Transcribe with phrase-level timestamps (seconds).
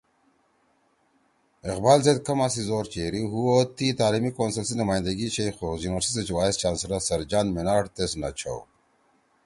[1.63, 5.67] اقبال زید کما سی زور چیری ہُو او تی تعلیمی کونسل سی نمائندگی چھیئی خو
[5.83, 8.59] یونیورسٹی سی وائس چانسلر سر جان مینارڈ تیس نہ چھؤ